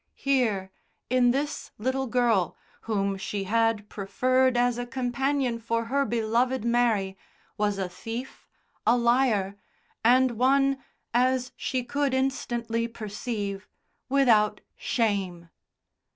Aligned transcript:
Here, 0.17 0.71
in 1.11 1.29
this 1.29 1.69
little 1.77 2.07
girl, 2.07 2.57
whom 2.89 3.17
she 3.19 3.43
had 3.43 3.87
preferred 3.87 4.57
as 4.57 4.79
a 4.79 4.87
companion 4.87 5.59
for 5.59 5.85
her 5.85 6.05
beloved 6.05 6.65
Mary, 6.65 7.15
was 7.55 7.77
a 7.77 7.87
thief, 7.87 8.47
a 8.87 8.97
liar, 8.97 9.57
and 10.03 10.31
one, 10.39 10.83
as 11.13 11.51
she 11.55 11.83
could 11.83 12.15
instantly 12.15 12.87
perceive, 12.87 13.67
without 14.09 14.61
shame. 14.75 15.49